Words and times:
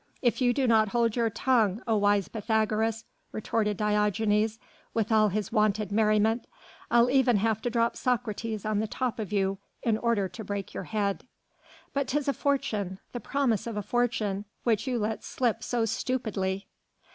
"If 0.23 0.41
you 0.41 0.51
do 0.51 0.65
not 0.65 0.87
hold 0.87 1.15
your 1.15 1.29
tongue, 1.29 1.83
O 1.87 1.95
wise 1.95 2.27
Pythagoras," 2.27 3.05
retorted 3.31 3.77
Diogenes 3.77 4.57
with 4.95 5.11
all 5.11 5.29
his 5.29 5.51
wonted 5.51 5.91
merriment, 5.91 6.47
"I'll 6.89 7.11
even 7.11 7.35
have 7.35 7.61
to 7.61 7.69
drop 7.69 7.95
Socrates 7.95 8.65
on 8.65 8.79
the 8.79 8.87
top 8.87 9.19
of 9.19 9.31
you 9.31 9.59
in 9.83 9.99
order 9.99 10.27
to 10.27 10.43
break 10.43 10.73
your 10.73 10.85
head." 10.85 11.27
"But 11.93 12.07
'tis 12.07 12.27
a 12.27 12.33
fortune 12.33 12.97
the 13.11 13.19
promise 13.19 13.67
of 13.67 13.77
a 13.77 13.83
fortune 13.83 14.45
which 14.63 14.87
you 14.87 14.97
let 14.97 15.23
slip 15.23 15.61
so 15.63 15.85
stupidly." 15.85 16.65